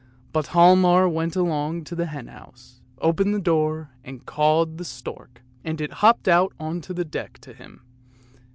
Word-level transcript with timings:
But 0.33 0.47
Hialmar 0.47 1.07
went 1.07 1.35
along 1.35 1.83
to 1.83 1.95
the 1.95 2.07
henhouse, 2.07 2.81
opened 3.01 3.35
the 3.35 3.39
door, 3.39 3.91
and 4.03 4.25
called 4.25 4.79
the 4.79 4.83
stork, 4.83 5.43
and 5.63 5.79
it 5.79 5.91
hopped 6.01 6.27
out 6.27 6.53
on 6.59 6.81
to 6.81 6.93
the 6.95 7.05
deck 7.05 7.37
to 7.41 7.53
him. 7.53 7.81